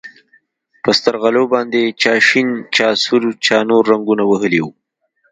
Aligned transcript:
په 0.83 0.89
سترغلو 0.97 1.43
باندې 1.53 1.81
چا 2.01 2.13
شين 2.27 2.47
چا 2.75 2.87
سور 3.03 3.23
چا 3.45 3.57
نور 3.69 3.83
رنګونه 3.91 4.23
وهلي 4.27 4.59
وو. 4.61 4.71